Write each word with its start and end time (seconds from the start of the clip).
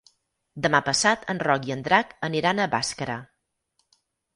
Demà 0.65 0.79
passat 0.87 1.29
en 1.35 1.43
Roc 1.49 1.69
i 1.69 1.75
en 1.77 1.85
Drac 1.91 2.19
aniran 2.31 2.67
a 2.67 2.71
Bàscara. 2.77 3.23